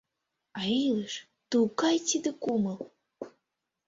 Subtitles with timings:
[0.59, 1.13] А илыш—
[1.51, 2.79] тугай тиде кумыл